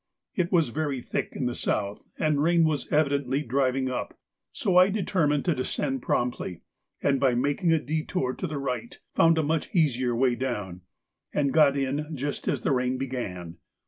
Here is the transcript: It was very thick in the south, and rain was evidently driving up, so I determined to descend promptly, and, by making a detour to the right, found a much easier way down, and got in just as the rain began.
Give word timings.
It 0.33 0.51
was 0.51 0.69
very 0.69 0.99
thick 0.99 1.29
in 1.33 1.45
the 1.45 1.53
south, 1.53 2.07
and 2.17 2.41
rain 2.41 2.63
was 2.63 2.91
evidently 2.91 3.43
driving 3.43 3.87
up, 3.91 4.17
so 4.51 4.75
I 4.75 4.89
determined 4.89 5.45
to 5.45 5.53
descend 5.53 6.01
promptly, 6.01 6.63
and, 7.03 7.19
by 7.19 7.35
making 7.35 7.71
a 7.71 7.77
detour 7.77 8.33
to 8.33 8.47
the 8.47 8.57
right, 8.57 8.99
found 9.13 9.37
a 9.37 9.43
much 9.43 9.69
easier 9.75 10.15
way 10.15 10.33
down, 10.33 10.81
and 11.31 11.53
got 11.53 11.77
in 11.77 12.15
just 12.17 12.47
as 12.47 12.63
the 12.63 12.71
rain 12.71 12.97
began. 12.97 13.57